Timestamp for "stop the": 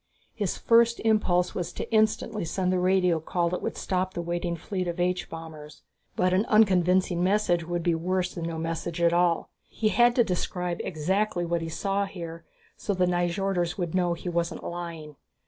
3.77-4.21